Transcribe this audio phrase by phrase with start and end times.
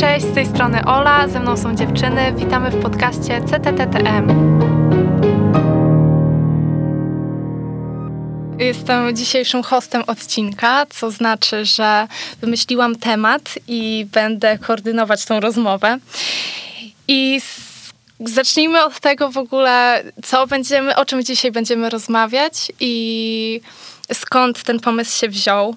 [0.00, 2.32] cześć, z tej strony Ola, ze mną są dziewczyny.
[2.36, 4.28] Witamy w podcaście CTTTM.
[8.58, 12.08] Jestem dzisiejszym hostem odcinka, co znaczy, że
[12.40, 15.98] wymyśliłam temat i będę koordynować tą rozmowę.
[17.08, 17.40] I
[18.20, 23.60] zacznijmy od tego w ogóle, co będziemy, o czym dzisiaj będziemy rozmawiać i
[24.12, 25.76] skąd ten pomysł się wziął.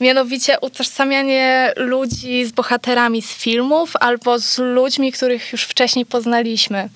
[0.00, 6.88] Mianowicie utożsamianie ludzi z bohaterami z filmów albo z ludźmi, których już wcześniej poznaliśmy.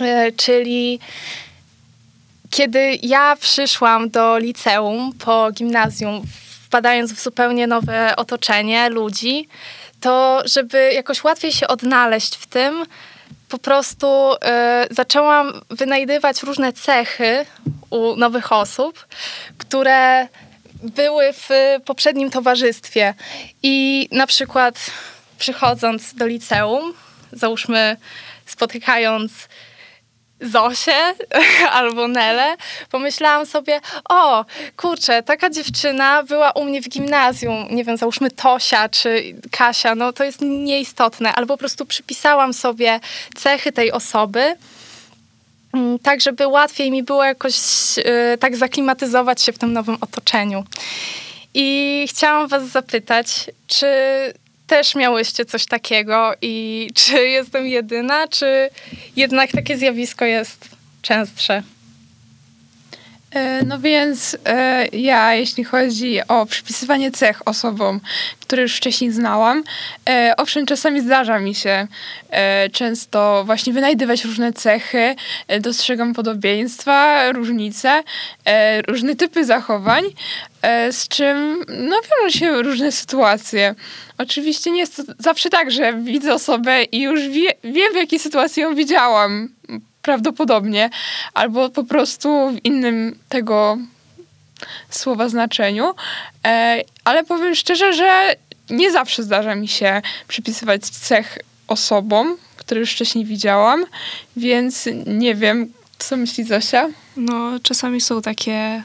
[0.00, 1.00] E, czyli
[2.50, 6.22] kiedy ja przyszłam do liceum po gimnazjum,
[6.66, 9.48] wpadając w zupełnie nowe otoczenie ludzi,
[10.00, 12.84] to żeby jakoś łatwiej się odnaleźć w tym,
[13.48, 14.36] po prostu y,
[14.94, 17.46] zaczęłam wynajdywać różne cechy
[17.90, 19.06] u nowych osób,
[19.58, 20.28] które
[20.84, 21.48] były w
[21.84, 23.14] poprzednim towarzystwie.
[23.62, 24.90] I na przykład
[25.38, 26.94] przychodząc do liceum,
[27.32, 27.96] załóżmy
[28.46, 29.32] spotykając
[30.40, 31.14] Zosię
[31.70, 32.56] albo Nelę,
[32.90, 34.44] pomyślałam sobie, o
[34.76, 40.12] kurczę, taka dziewczyna była u mnie w gimnazjum, nie wiem, załóżmy Tosia czy Kasia, no
[40.12, 43.00] to jest nieistotne, albo po prostu przypisałam sobie
[43.36, 44.56] cechy tej osoby,
[46.02, 47.54] tak żeby łatwiej mi było jakoś
[47.98, 50.64] y, tak zaklimatyzować się w tym nowym otoczeniu.
[51.54, 53.86] I chciałam was zapytać, czy
[54.66, 58.70] też miałyście coś takiego i czy jestem jedyna, czy
[59.16, 60.68] jednak takie zjawisko jest
[61.02, 61.62] częstsze?
[63.34, 68.00] E, no więc e, ja, jeśli chodzi o przypisywanie cech osobom,
[68.40, 69.64] które już wcześniej znałam,
[70.08, 71.86] e, owszem, czasami zdarza mi się
[72.72, 75.14] często właśnie wynajdywać różne cechy,
[75.60, 78.02] dostrzegam podobieństwa, różnice,
[78.88, 80.04] różne typy zachowań,
[80.90, 83.74] z czym no, wiążą się różne sytuacje.
[84.18, 88.18] Oczywiście nie jest to zawsze tak, że widzę osobę i już wie, wiem, w jakiej
[88.18, 89.48] sytuacji ją widziałam
[90.04, 90.90] prawdopodobnie,
[91.34, 93.78] albo po prostu w innym tego
[94.90, 95.94] słowa znaczeniu.
[96.46, 98.36] E, ale powiem szczerze, że
[98.70, 101.38] nie zawsze zdarza mi się przypisywać cech
[101.68, 103.84] osobom, które już wcześniej widziałam,
[104.36, 106.88] więc nie wiem, co myśli Zosia?
[107.16, 108.82] No, czasami są takie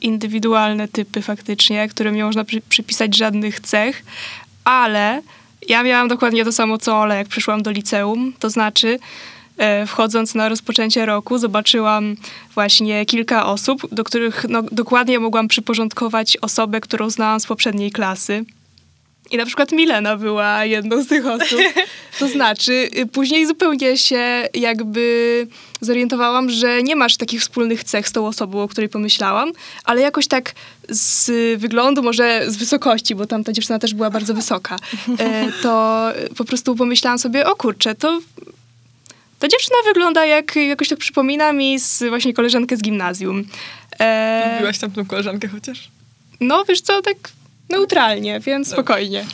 [0.00, 4.02] indywidualne typy faktycznie, którym nie można przy, przypisać żadnych cech,
[4.64, 5.22] ale
[5.68, 8.98] ja miałam dokładnie to samo co Ole, jak przyszłam do liceum, to znaczy
[9.86, 12.16] wchodząc na rozpoczęcie roku, zobaczyłam
[12.54, 18.44] właśnie kilka osób, do których no, dokładnie mogłam przyporządkować osobę, którą znałam z poprzedniej klasy.
[19.30, 21.60] I na przykład Milena była jedną z tych osób.
[22.18, 25.46] To znaczy, y, później zupełnie się jakby
[25.80, 29.52] zorientowałam, że nie masz takich wspólnych cech z tą osobą, o której pomyślałam,
[29.84, 30.52] ale jakoś tak
[30.88, 34.76] z wyglądu, może z wysokości, bo tam ta dziewczyna też była bardzo wysoka,
[35.18, 36.06] e, to
[36.36, 38.20] po prostu pomyślałam sobie, o kurczę, to
[39.40, 43.44] ta dziewczyna wygląda jak, jakoś tak przypomina mi z właśnie koleżankę z gimnazjum.
[44.00, 44.50] E...
[44.52, 45.88] Lubiłaś tam tą koleżankę chociaż?
[46.40, 47.16] No, wiesz co, tak
[47.68, 49.24] neutralnie, więc spokojnie.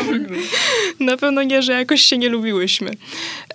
[1.00, 2.90] Na pewno nie, że jakoś się nie lubiłyśmy.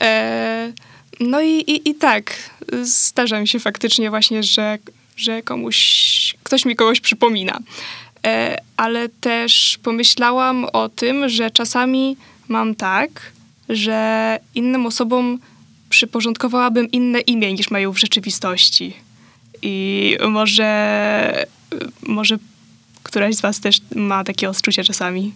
[0.01, 0.73] E...
[1.19, 2.33] No i, i, i tak,
[2.81, 4.77] zdarza mi się faktycznie właśnie, że,
[5.17, 7.59] że komuś, ktoś mi kogoś przypomina.
[8.25, 8.57] E...
[8.77, 12.17] Ale też pomyślałam o tym, że czasami
[12.47, 13.31] mam tak,
[13.69, 15.39] że innym osobom
[15.91, 18.93] przyporządkowałabym inne imię niż mają w rzeczywistości.
[19.61, 21.45] I może,
[22.03, 22.37] może
[23.03, 25.33] któraś z was też ma takie odczucia czasami.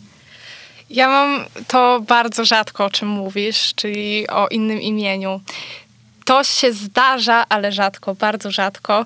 [0.89, 5.41] Ja mam to bardzo rzadko, o czym mówisz, czyli o innym imieniu.
[6.25, 9.05] To się zdarza, ale rzadko, bardzo rzadko.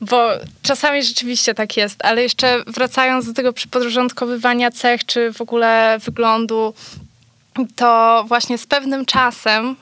[0.00, 0.28] Bo
[0.62, 6.74] czasami rzeczywiście tak jest, ale jeszcze wracając do tego przyporządkowywania cech, czy w ogóle wyglądu,
[7.76, 9.76] to właśnie z pewnym czasem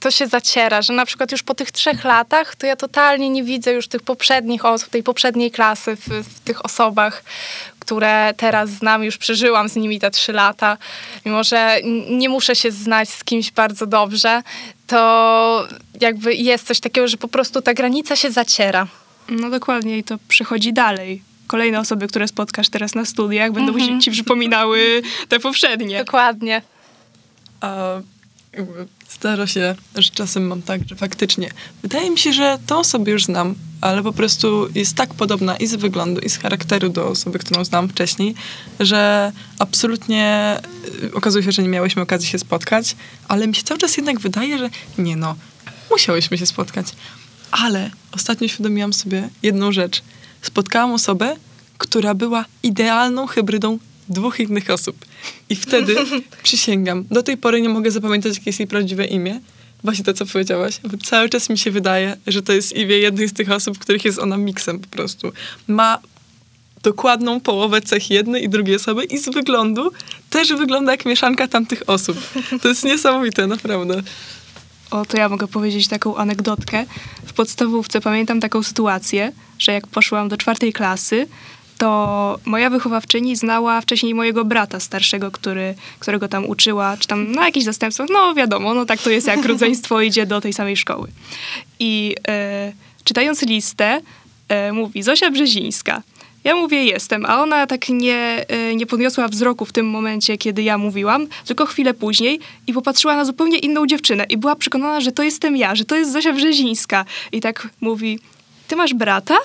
[0.00, 3.44] to się zaciera, że na przykład już po tych trzech latach to ja totalnie nie
[3.44, 7.24] widzę już tych poprzednich osób, tej poprzedniej klasy w, w tych osobach,
[7.78, 10.76] które teraz znam, już przeżyłam z nimi te trzy lata,
[11.24, 11.76] mimo że
[12.10, 14.42] nie muszę się znać z kimś bardzo dobrze,
[14.86, 15.68] to
[16.00, 18.86] jakby jest coś takiego, że po prostu ta granica się zaciera.
[19.28, 21.22] No dokładnie i to przychodzi dalej.
[21.46, 24.02] Kolejne osoby, które spotkasz teraz na studiach, będą mm -hmm.
[24.02, 26.04] ci przypominały te poprzednie.
[26.04, 26.62] Dokładnie.
[27.60, 28.00] A
[29.20, 31.50] zdarza się, że czasem mam tak, że faktycznie
[31.82, 35.66] wydaje mi się, że tą osobę już znam, ale po prostu jest tak podobna i
[35.66, 38.34] z wyglądu, i z charakteru do osoby, którą znam wcześniej,
[38.80, 40.56] że absolutnie
[41.04, 42.96] y, okazuje się, że nie miałyśmy okazji się spotkać,
[43.28, 45.36] ale mi się cały czas jednak wydaje, że nie no,
[45.90, 46.86] musiałyśmy się spotkać.
[47.50, 50.02] Ale ostatnio uświadomiłam sobie jedną rzecz.
[50.42, 51.36] Spotkałam osobę,
[51.78, 55.04] która była idealną hybrydą dwóch innych osób.
[55.48, 55.96] I wtedy,
[56.42, 59.40] przysięgam, do tej pory nie mogę zapamiętać, jakie jest jej prawdziwe imię.
[59.84, 60.80] Właśnie to, co powiedziałaś.
[60.84, 64.04] Bo cały czas mi się wydaje, że to jest imię jednej z tych osób, których
[64.04, 65.32] jest ona miksem po prostu.
[65.66, 65.98] Ma
[66.82, 69.92] dokładną połowę cech jednej i drugiej osoby i z wyglądu
[70.30, 72.18] też wygląda jak mieszanka tamtych osób.
[72.62, 74.02] To jest niesamowite, naprawdę.
[74.90, 76.86] O, to ja mogę powiedzieć taką anegdotkę.
[77.26, 81.26] W podstawówce pamiętam taką sytuację, że jak poszłam do czwartej klasy,
[81.78, 87.46] to moja wychowawczyni znała wcześniej mojego brata starszego, który, którego tam uczyła, czy tam na
[87.46, 88.08] jakichś zastępstwach.
[88.12, 91.08] No wiadomo, no tak to jest, jak rodzeństwo idzie do tej samej szkoły.
[91.78, 92.72] I e,
[93.04, 94.00] czytając listę,
[94.48, 96.02] e, mówi Zosia Brzezińska.
[96.44, 100.62] Ja mówię jestem, a ona tak nie, e, nie podniosła wzroku w tym momencie, kiedy
[100.62, 105.12] ja mówiłam, tylko chwilę później i popatrzyła na zupełnie inną dziewczynę i była przekonana, że
[105.12, 107.04] to jestem ja, że to jest Zosia Brzezińska.
[107.32, 108.18] I tak mówi,
[108.68, 109.36] ty masz brata?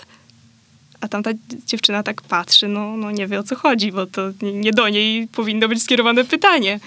[1.03, 1.29] A tamta
[1.65, 5.27] dziewczyna tak patrzy, no, no nie wie o co chodzi, bo to nie, do niej
[5.27, 6.79] powinno być skierowane pytanie.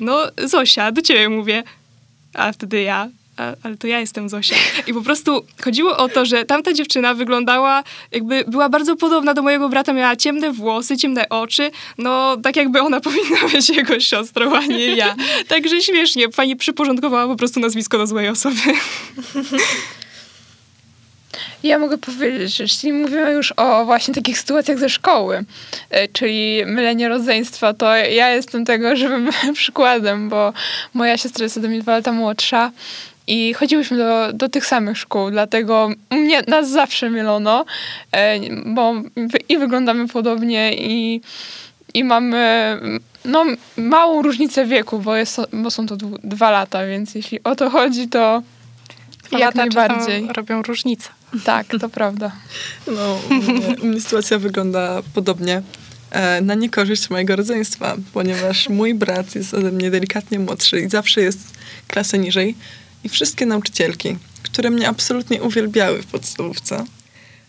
[0.00, 1.62] No Zosia, do ciebie mówię.
[2.34, 4.56] A wtedy ja, a, ale to ja jestem Zosia.
[4.86, 9.42] I po prostu chodziło o to, że tamta dziewczyna wyglądała, jakby była bardzo podobna do
[9.42, 14.56] mojego brata, miała ciemne włosy, ciemne oczy, no tak jakby ona powinna być jego siostrą,
[14.56, 15.16] a nie ja.
[15.48, 18.60] Także śmiesznie, pani przyporządkowała po prostu nazwisko do złej osoby.
[21.62, 25.44] Ja mogę powiedzieć, że jeśli mówimy już o właśnie takich sytuacjach ze szkoły,
[25.90, 30.52] e, czyli mylenie rodzeństwa, to ja jestem tego żywym przykładem, bo
[30.94, 32.70] moja siostra jest ode mnie dwa lata młodsza
[33.26, 37.64] i chodziłyśmy do, do tych samych szkół, dlatego mnie, nas zawsze mylono,
[38.12, 38.94] e, bo
[39.48, 41.20] i wyglądamy podobnie i,
[41.94, 42.78] i mamy
[43.24, 43.44] no,
[43.76, 48.08] małą różnicę wieku, bo, jest, bo są to dwa lata, więc jeśli o to chodzi,
[48.08, 48.42] to
[49.28, 50.28] Dwa jak najbardziej.
[50.32, 51.08] robią różnicę.
[51.44, 52.32] Tak, to prawda.
[52.86, 55.62] No, u mnie, u mnie sytuacja wygląda podobnie
[56.10, 61.20] e, na niekorzyść mojego rodzeństwa, ponieważ mój brat jest ode mnie delikatnie młodszy i zawsze
[61.20, 61.38] jest
[61.88, 62.54] klasę niżej
[63.04, 66.84] i wszystkie nauczycielki, które mnie absolutnie uwielbiały w podstawówce,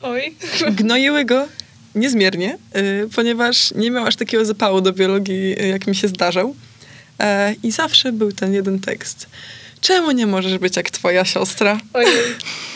[0.01, 0.35] Oj.
[0.71, 1.47] gnoiły go
[1.95, 6.55] niezmiernie, y, ponieważ nie miał aż takiego zapału do biologii, y, jak mi się zdarzał.
[7.19, 9.27] E, I zawsze był ten jeden tekst.
[9.85, 11.77] Czemu nie możesz być jak twoja siostra?
[11.93, 12.23] Ojej,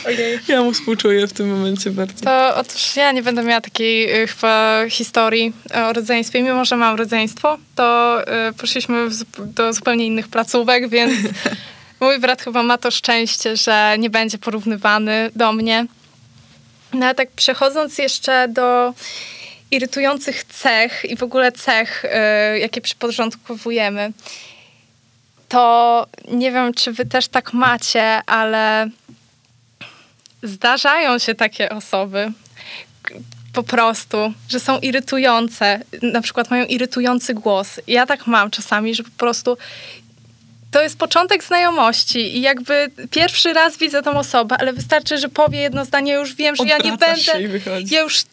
[0.06, 0.40] ojej.
[0.48, 2.26] Ja mu współczuję w tym momencie bardzo.
[2.26, 6.44] To otóż ja nie będę miała takiej y, chyba historii o rodzeństwie.
[6.44, 8.18] Mimo, że mam rodzeństwo, to
[8.50, 9.08] y, poszliśmy
[9.38, 11.14] do zupełnie innych placówek, więc
[12.00, 15.86] mój brat chyba ma to szczęście, że nie będzie porównywany do mnie.
[16.94, 18.94] No a tak przechodząc jeszcze do
[19.72, 24.12] irytujących cech i w ogóle cech, y, jakie przyporządkowujemy,
[25.50, 28.90] to nie wiem, czy wy też tak macie, ale
[30.44, 32.31] zdarzają się takie osoby,
[33.54, 37.80] po prostu, że są irytujące, na przykład mają irytujący głos.
[37.88, 39.57] Ja tak mam czasami, że po prostu
[40.71, 45.60] to jest początek znajomości i jakby pierwszy raz widzę tą osobę, ale wystarczy, że powie
[45.60, 47.60] jedno zdanie, już wiem, że ja nie będę.
[47.86, 48.24] Ja już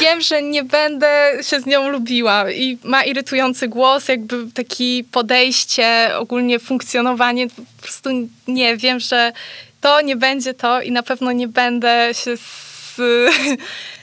[0.00, 6.10] wiem, że nie będę się z nią lubiła i ma irytujący głos, jakby taki podejście,
[6.16, 8.10] ogólnie funkcjonowanie, po prostu
[8.48, 9.32] nie wiem, że
[9.80, 12.96] to nie będzie to i na pewno nie będę się z,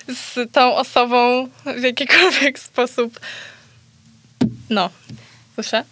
[0.35, 3.19] z tą osobą w jakikolwiek sposób.
[4.69, 4.89] No.
[5.55, 5.83] Słyszę?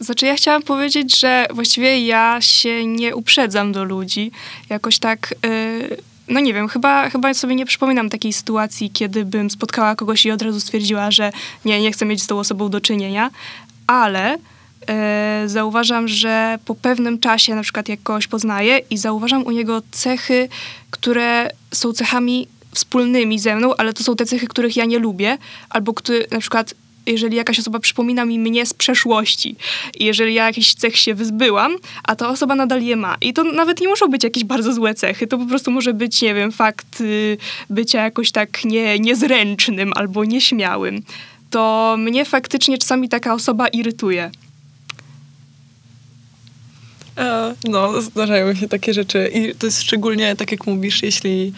[0.00, 4.30] Znaczy, ja chciałam powiedzieć, że właściwie ja się nie uprzedzam do ludzi.
[4.70, 5.34] Jakoś tak.
[5.42, 5.96] Yy,
[6.28, 10.30] no nie wiem, chyba, chyba sobie nie przypominam takiej sytuacji, kiedy bym spotkała kogoś i
[10.30, 11.32] od razu stwierdziła, że
[11.64, 13.30] nie, nie chcę mieć z tą osobą do czynienia,
[13.86, 14.38] ale
[15.42, 19.82] yy, zauważam, że po pewnym czasie, na przykład jak kogoś poznaję i zauważam u niego
[19.90, 20.48] cechy,
[20.90, 25.38] które są cechami wspólnymi ze mną, ale to są te cechy, których ja nie lubię,
[25.70, 26.74] albo które na przykład
[27.06, 29.56] jeżeli jakaś osoba przypomina mi mnie z przeszłości,
[30.00, 33.16] jeżeli ja jakiś cech się wyzbyłam, a ta osoba nadal je ma.
[33.20, 36.22] I to nawet nie muszą być jakieś bardzo złe cechy, to po prostu może być,
[36.22, 37.38] nie wiem, fakt y,
[37.70, 41.02] bycia jakoś tak nie, niezręcznym albo nieśmiałym.
[41.50, 44.30] To mnie faktycznie czasami taka osoba irytuje.
[47.18, 51.52] E, no, zdarzają się takie rzeczy i to jest szczególnie, tak jak mówisz, jeśli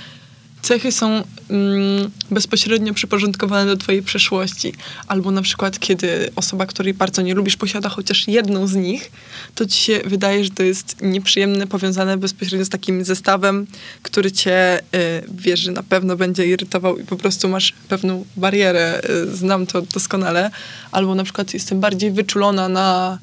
[0.62, 4.72] cechy są mm, bezpośrednio przyporządkowane do twojej przeszłości.
[5.06, 9.10] Albo na przykład, kiedy osoba, której bardzo nie lubisz, posiada chociaż jedną z nich,
[9.54, 13.66] to ci się wydaje, że to jest nieprzyjemne, powiązane bezpośrednio z takim zestawem,
[14.02, 14.82] który cię, y,
[15.28, 19.00] wiesz, że na pewno będzie irytował i po prostu masz pewną barierę.
[19.10, 20.50] Y, znam to doskonale.
[20.92, 23.18] Albo na przykład jestem bardziej wyczulona na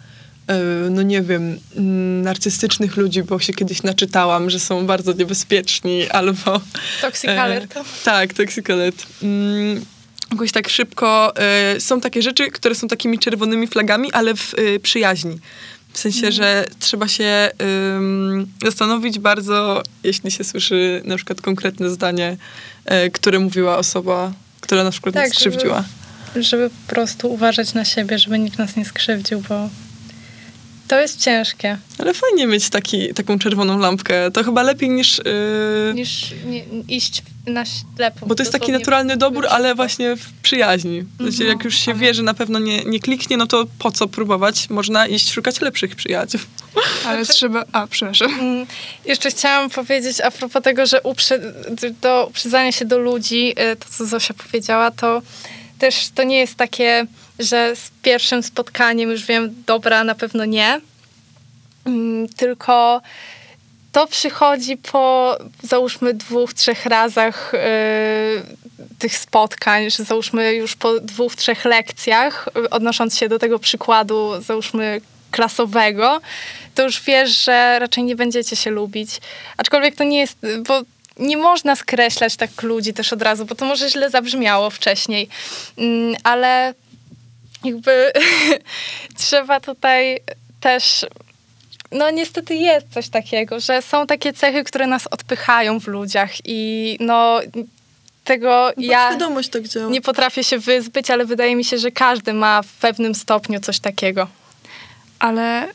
[0.90, 6.62] no nie wiem, mm, narcystycznych ludzi, bo się kiedyś naczytałam, że są bardzo niebezpieczni, albo...
[7.02, 7.74] Toxic e, alert.
[8.04, 9.06] tak, toxic alert.
[9.24, 9.86] Mm,
[10.32, 11.34] jakoś tak szybko.
[11.76, 15.40] y, są takie rzeczy, które są takimi czerwonymi flagami, ale w y, przyjaźni.
[15.94, 17.50] W sensie, że trzeba się
[17.96, 22.38] ym, zastanowić bardzo, jeśli się słyszy na przykład konkretne zdanie,
[23.06, 25.84] y, które mówiła osoba, która na przykład Tak, nas skrzywdziła.
[26.36, 29.70] Żeby po prostu uważać na siebie, żeby nikt nas nie skrzywdził, bo
[30.88, 31.78] to jest ciężkie.
[31.98, 34.32] Ale fajnie mieć taki, taką czerwoną lampkę.
[34.32, 35.20] To chyba lepiej niż...
[35.20, 35.24] y,
[35.96, 38.26] Niż nie, iść na ślepo.
[38.26, 41.04] Bo to jest taki naturalny dobór, ale właśnie w przyjaźni.
[41.20, 41.48] Mhm.
[41.50, 44.70] jak już się wie, że na pewno nie, nie kliknie, no to po co próbować?
[44.70, 46.42] Można iść szukać lepszych przyjaciół.
[47.08, 47.64] Ale trzeba...
[47.72, 48.34] A, przepraszam.
[48.40, 48.66] Mm,
[49.06, 51.40] Jeszcze chciałam powiedzieć a propos tego, że uprze,
[52.02, 55.22] do uprzedzania się do ludzi, y, to co Zosia powiedziała, to
[55.80, 57.06] też to nie jest takie,
[57.40, 60.82] że z pierwszym spotkaniem już wiem, dobra, na pewno nie.
[61.86, 63.02] Mm, Tylko
[63.96, 67.58] to przychodzi po załóżmy dwóch, trzech razach y,
[69.00, 74.42] tych spotkań, że załóżmy już po dwóch, trzech lekcjach, y, odnosząc się do tego przykładu,
[74.42, 75.02] załóżmy
[75.32, 76.22] klasowego,
[76.76, 79.10] to już wiesz, że raczej nie będziecie się lubić.
[79.58, 80.38] Aczkolwiek to nie jest,
[80.68, 80.82] bo
[81.20, 85.30] nie można skreślać tak ludzi też od razu, bo to może źle zabrzmiało wcześniej.
[85.78, 86.74] Mm, Ale
[87.66, 88.12] jakby
[89.18, 90.20] trzeba tutaj
[90.60, 91.06] też
[91.92, 96.98] no niestety jest coś takiego, że są takie cechy, które nas odpychają w ludziach i
[97.00, 97.40] no
[98.24, 99.90] tego ja Świadomość tak działa.
[99.90, 103.80] nie potrafię się wyzbyć, ale wydaje mi się, że każdy ma w pewnym stopniu coś
[103.80, 104.28] takiego.
[105.20, 105.68] Ale e,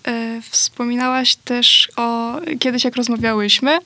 [0.50, 3.78] wspominałaś też o kiedyś, jak rozmawiałyśmy.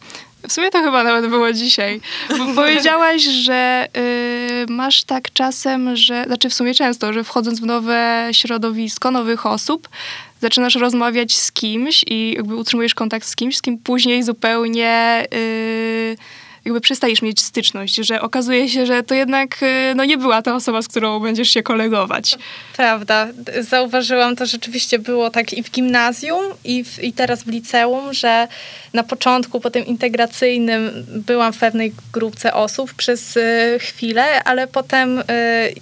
[0.48, 2.00] W sumie to chyba nawet było dzisiaj.
[2.38, 7.66] Bo powiedziałaś, że y, masz tak czasem, że, znaczy w sumie często, że wchodząc w
[7.66, 9.88] nowe środowisko, nowych osób,
[10.40, 16.16] zaczynasz rozmawiać z kimś i jakby utrzymujesz kontakt z kimś, z kim później zupełnie y,
[16.64, 20.54] jakby przestajesz mieć styczność, że okazuje się, że to jednak y, no, nie była ta
[20.54, 22.38] osoba, z którą będziesz się kolegować.
[22.76, 23.28] Prawda.
[23.61, 28.49] Zauważyłam to rzeczywiście było tak i w gimnazjum, i, w, i teraz w liceum, że
[28.92, 35.18] na początku, po tym integracyjnym byłam w pewnej grupce osób przez y, chwilę, ale potem
[35.18, 35.25] y,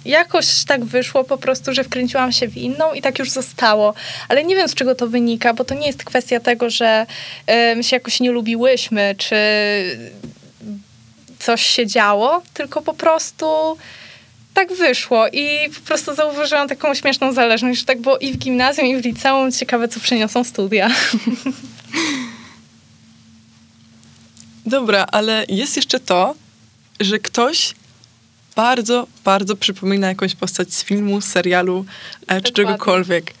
[0.05, 3.93] jakoś tak wyszło po prostu, że wkręciłam się w inną i tak już zostało.
[4.29, 7.05] Ale nie wiem, z czego to wynika, bo to nie jest kwestia tego, że
[7.49, 9.35] y, my się jakoś nie lubiłyśmy, czy
[11.45, 13.77] coś się działo, tylko po prostu
[14.53, 18.87] tak wyszło i po prostu zauważyłam taką śmieszną zależność, że tak było i w gimnazjum,
[18.87, 19.51] i w liceum.
[19.51, 20.89] Ciekawe, co przyniosą studia.
[24.65, 26.35] Dobra, ale jest jeszcze to,
[26.99, 27.73] że ktoś
[28.55, 31.85] bardzo, bardzo przypomina jakąś postać z filmu, serialu
[32.27, 33.33] e, czy czegokolwiek.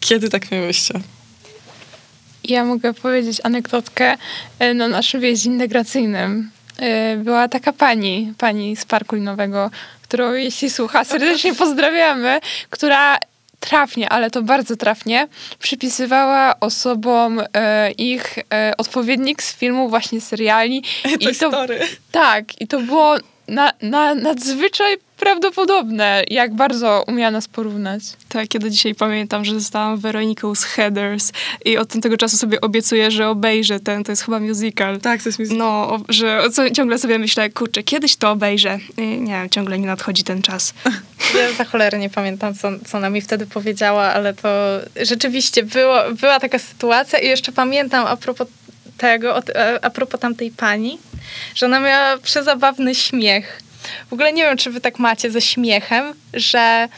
[0.00, 1.00] Kiedy tak miałyście?
[2.44, 4.16] Ja mogę powiedzieć anegdotkę
[4.58, 6.50] e, na naszym wyjeździe integracyjnym.
[6.78, 9.70] E, Była taka pani, pani z parku linowego,
[10.02, 13.18] którą jeśli słucha, serdecznie pozdrawiamy, która
[13.60, 20.82] trafnie, ale to bardzo trafnie, przypisywała osobom e, ich e, odpowiednik z filmu właśnie seriali.
[21.24, 21.80] Toy Story.
[22.12, 23.16] Tak, i to było
[23.48, 28.02] na, na, nadzwyczaj prawdopodobne, jak bardzo umiała nas porównać.
[28.28, 31.32] Tak, kiedy dzisiaj pamiętam, że zostałam Weroniką z Heathers
[31.64, 35.00] i od tamtego czasu sobie obiecuję, że obejrzę ten, to jest chyba musical.
[35.00, 35.46] Tak, to jest mi...
[35.56, 38.78] No, że co, ciągle sobie myślę, kurczę, kiedyś to obejrzę.
[38.96, 40.74] I nie wiem, ciągle nie nadchodzi ten czas.
[41.34, 44.48] Ja za cholerę nie pamiętam, co, co ona mi wtedy powiedziała, ale to
[45.02, 48.48] rzeczywiście było, była taka sytuacja i jeszcze pamiętam a propos
[48.98, 49.42] tego,
[49.82, 50.98] a propos tamtej pani,
[51.54, 53.62] że ona miała przezabawny śmiech.
[54.10, 56.88] W ogóle nie wiem, czy wy tak macie ze śmiechem, że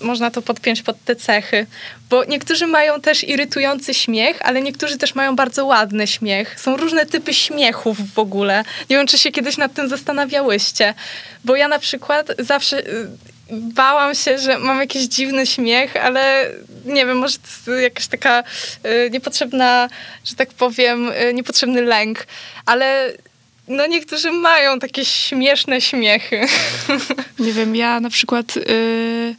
[0.00, 1.66] można to podpiąć pod te cechy,
[2.10, 6.60] bo niektórzy mają też irytujący śmiech, ale niektórzy też mają bardzo ładny śmiech.
[6.60, 8.64] Są różne typy śmiechów w ogóle.
[8.90, 10.94] Nie wiem, czy się kiedyś nad tym zastanawiałyście,
[11.44, 13.08] bo ja na przykład zawsze y,
[13.50, 16.50] bałam się, że mam jakiś dziwny śmiech, ale
[16.84, 18.42] nie wiem, może to jest jakaś taka
[19.06, 19.88] y, niepotrzebna,
[20.24, 22.26] że tak powiem, y, niepotrzebny lęk,
[22.66, 23.12] ale
[23.68, 26.40] no niektórzy mają takie śmieszne śmiechy.
[27.38, 29.34] Nie wiem, ja na przykład y,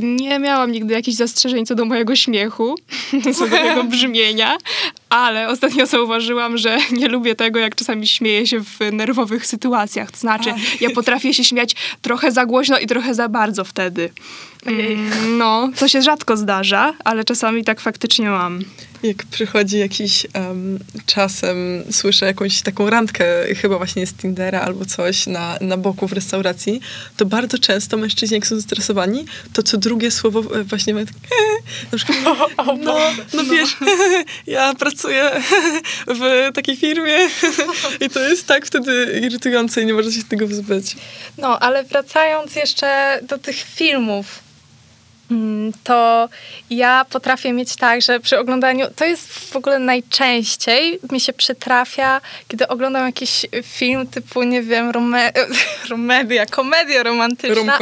[0.00, 2.74] nie miałam nigdy jakichś zastrzeżeń co do mojego śmiechu,
[3.38, 4.56] co do jego brzmienia,
[5.08, 10.10] ale ostatnio zauważyłam, że nie lubię tego, jak czasami śmieję się w nerwowych sytuacjach.
[10.10, 14.10] To znaczy, ja potrafię się śmiać trochę za głośno i trochę za bardzo wtedy.
[14.66, 18.60] Mm, No, to się rzadko zdarza, ale czasami tak faktycznie mam.
[19.04, 25.26] Jak przychodzi jakiś em, czasem, słyszę jakąś taką randkę, chyba właśnie z Tindera albo coś
[25.26, 26.80] na, na boku w restauracji,
[27.16, 31.14] to bardzo często mężczyźni, jak są zestresowani, to co drugie słowo e, właśnie tak,
[31.92, 32.18] na przykład,
[32.84, 32.98] no,
[33.34, 33.76] no wiesz,
[34.46, 35.30] ja pracuję
[36.20, 37.28] w takiej firmie
[38.00, 40.96] i to jest tak wtedy irytujące i nie można się tego wyzbyć.
[41.38, 44.43] No, ale wracając jeszcze do tych filmów,
[45.84, 46.28] to
[46.70, 52.20] ja potrafię mieć tak, że przy oglądaniu, to jest w ogóle najczęściej mi się przytrafia,
[52.48, 55.32] kiedy oglądam jakiś film typu, nie wiem, rome,
[55.90, 57.78] romedia, komedia romantyczna.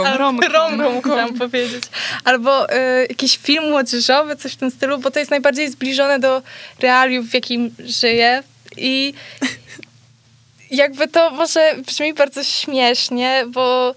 [0.49, 1.01] Romkom.
[1.01, 1.85] chciałam powiedzieć.
[2.25, 2.77] Albo y,
[3.09, 6.43] jakiś film młodzieżowy, coś w tym stylu, bo to jest najbardziej zbliżone do
[6.81, 8.43] realiów, w jakim żyję
[8.77, 9.15] i
[10.71, 13.95] jakby to może brzmi bardzo śmiesznie, bo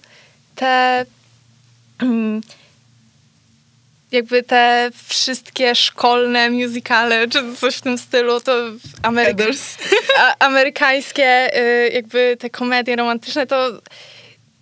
[0.55, 1.05] te
[2.01, 2.41] mm,
[4.11, 8.51] jakby te wszystkie szkolne musicale, czy coś w tym stylu, to
[9.03, 9.43] Ameryka,
[10.39, 13.71] amerykańskie y, jakby te komedie romantyczne, to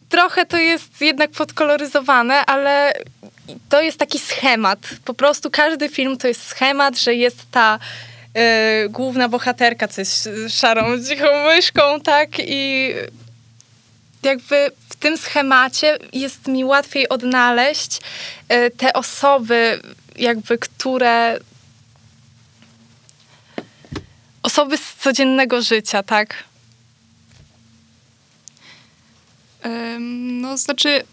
[0.10, 2.94] trochę to jest jednak podkoloryzowane, ale
[3.70, 4.80] to jest taki schemat.
[5.06, 7.80] Po prostu każdy film to jest schemat, że jest ta
[8.86, 12.30] y, główna bohaterka, co jest szarą, cichą myszką, tak?
[12.40, 12.94] I
[14.26, 19.82] jakby w tym schemacie jest mi łatwiej odnaleźć y, te osoby,
[20.16, 21.40] jakby, które
[24.44, 26.44] osoby z codziennego życia, tak?
[30.00, 31.04] No, znaczy,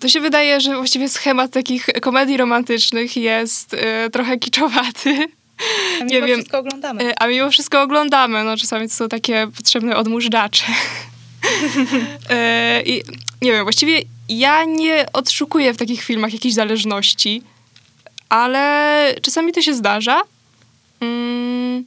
[0.00, 5.26] to się wydaje, że właściwie schemat takich komedii romantycznych jest e, trochę kiczowaty.
[6.00, 6.36] A Nie mimo wiem.
[6.36, 7.04] wszystko oglądamy.
[7.10, 8.44] E, A mimo wszystko oglądamy.
[8.44, 10.64] No, czasami to są takie potrzebne odmóżdżacze.
[12.30, 13.02] E, I
[13.42, 17.42] nie wiem, właściwie ja nie odszukuję w takich filmach jakiejś zależności,
[18.28, 20.22] ale czasami to się zdarza.
[21.00, 21.84] Mm,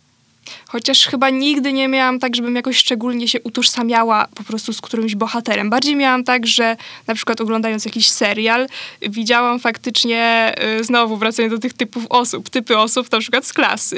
[0.68, 5.16] Chociaż chyba nigdy nie miałam tak, żebym jakoś szczególnie się utożsamiała po prostu z którymś
[5.16, 5.70] bohaterem.
[5.70, 6.78] Bardziej miałam tak, że
[7.08, 8.68] na przykład oglądając jakiś serial,
[9.02, 13.98] widziałam faktycznie, y, znowu wracając do tych typów osób, typy osób na przykład z klasy.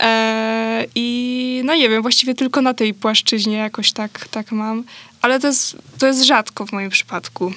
[0.00, 4.84] E, I no nie wiem, właściwie tylko na tej płaszczyźnie jakoś tak, tak mam.
[5.22, 7.52] Ale to jest, to jest rzadko w moim przypadku.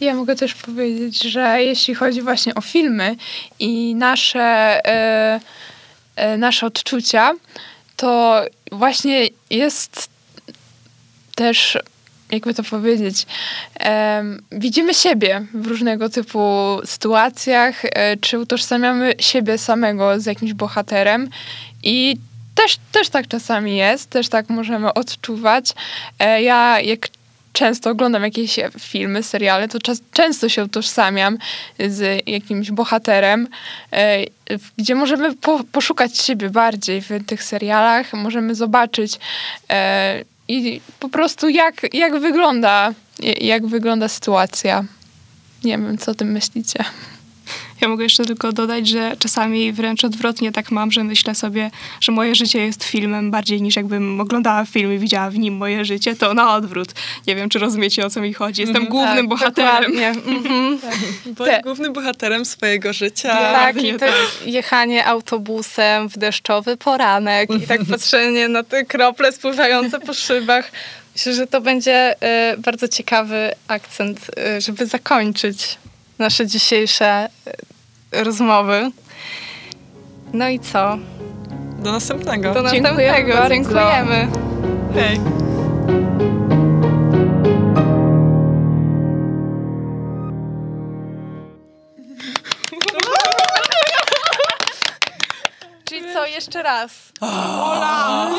[0.00, 3.16] Ja mogę też powiedzieć, że jeśli chodzi właśnie o filmy
[3.58, 4.40] i nasze,
[4.86, 5.40] e,
[6.16, 7.34] e, nasze odczucia,
[7.96, 10.08] to właśnie jest
[11.34, 11.78] też,
[12.32, 13.26] jakby to powiedzieć,
[14.52, 16.40] widzimy siebie w różnego typu
[16.84, 21.28] sytuacjach, e, czy utożsamiamy siebie samego z jakimś bohaterem
[21.82, 22.16] i
[22.54, 25.72] też, też tak czasami jest, też tak możemy odczuwać.
[26.18, 27.08] E, Ja jak
[27.52, 31.38] często oglądam jakieś filmy, seriale, to czas, często się utożsamiam
[31.78, 33.48] z jakimś bohaterem,
[33.92, 34.24] e,
[34.78, 39.18] gdzie możemy po, poszukać siebie bardziej w tych serialach, możemy zobaczyć
[40.50, 42.92] i po prostu jak, jak wygląda,
[43.40, 44.84] jak wygląda sytuacja.
[45.64, 46.84] Nie wiem, co o tym myślicie.
[47.80, 52.12] Ja mogę jeszcze tylko dodać, że czasami wręcz odwrotnie tak mam, że myślę sobie, że
[52.12, 56.16] moje życie jest filmem bardziej niż jakbym oglądała film i widziała w nim moje życie,
[56.16, 56.88] to na odwrót.
[57.26, 58.62] Nie wiem, czy rozumiecie o co mi chodzi.
[58.62, 59.74] Jestem głównym tak, bohaterem.
[59.74, 60.08] dokładnie.
[60.08, 60.78] Mhm.
[61.36, 63.36] Bądź Te- głównym bohaterem swojego życia.
[63.36, 64.14] Tak, i nie to tak.
[64.46, 70.72] jechanie autobusem w deszczowy poranek i tak patrzenie na te krople spływające po szybach.
[71.14, 75.78] Myślę, że to będzie e, bardzo ciekawy akcent, e, żeby zakończyć
[76.20, 77.28] nasze dzisiejsze e,
[78.24, 78.90] rozmowy.
[80.32, 80.98] No i co?
[81.78, 82.54] Do następnego.
[82.54, 83.34] Do Dziękujemy następnego.
[83.34, 83.54] bardzo.
[83.54, 84.28] Dziękujemy.
[84.94, 85.20] Hej.
[95.84, 96.92] Czyli co, jeszcze raz?
[97.20, 98.30] Ola!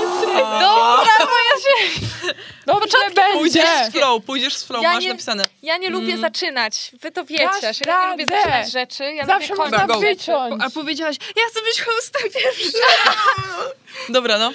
[0.59, 2.01] Dobra, bo ja się...
[2.65, 2.97] Dobrze
[3.53, 5.43] Pójdziesz z flow, pójdziesz z flow, Ja masz nie- napisane.
[5.63, 6.91] Ja nie lubię zaczynać.
[7.01, 7.43] Wy to wiecie.
[7.61, 9.03] Dasz ja nie lubię zaczynać rzeczy.
[9.13, 10.61] Ja Zawsze można wyciąć.
[10.63, 12.71] A powiedziałaś, ja chcę być hostem pierwszy.
[14.09, 14.53] Dobra, no.